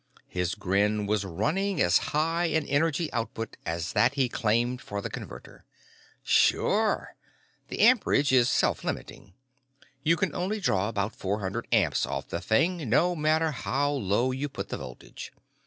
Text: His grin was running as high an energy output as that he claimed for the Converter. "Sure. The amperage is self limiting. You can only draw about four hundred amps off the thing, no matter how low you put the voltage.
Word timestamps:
His 0.27 0.55
grin 0.55 1.05
was 1.05 1.25
running 1.25 1.79
as 1.79 1.99
high 2.09 2.45
an 2.45 2.65
energy 2.65 3.13
output 3.13 3.55
as 3.67 3.93
that 3.93 4.15
he 4.15 4.29
claimed 4.29 4.81
for 4.81 4.99
the 4.99 5.11
Converter. 5.11 5.63
"Sure. 6.23 7.13
The 7.67 7.81
amperage 7.81 8.31
is 8.31 8.49
self 8.49 8.83
limiting. 8.83 9.35
You 10.01 10.15
can 10.17 10.33
only 10.33 10.59
draw 10.59 10.89
about 10.89 11.13
four 11.15 11.41
hundred 11.41 11.67
amps 11.71 12.07
off 12.07 12.29
the 12.29 12.41
thing, 12.41 12.89
no 12.89 13.15
matter 13.15 13.51
how 13.51 13.91
low 13.91 14.31
you 14.31 14.49
put 14.49 14.69
the 14.69 14.77
voltage. 14.79 15.31